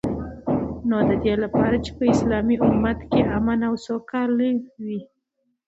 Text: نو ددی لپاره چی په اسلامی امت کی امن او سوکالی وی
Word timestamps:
نو 0.89 0.97
ددی 1.09 1.33
لپاره 1.43 1.75
چی 1.85 1.91
په 1.97 2.03
اسلامی 2.13 2.55
امت 2.69 2.99
کی 3.11 3.21
امن 3.37 3.59
او 3.67 3.73
سوکالی 3.87 4.51
وی 4.85 4.99